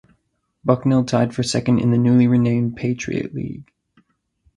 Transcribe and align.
Bucknell 0.65 1.03
tied 1.03 1.31
for 1.35 1.43
second 1.43 1.77
in 1.77 1.91
the 1.91 1.97
newly 1.99 2.25
renamed 2.25 2.75
Patriot 2.75 3.35
League. 3.35 3.71